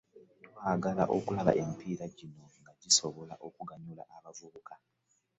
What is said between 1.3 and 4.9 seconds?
ng'emipiira gino gisobola okuganyula abavubuka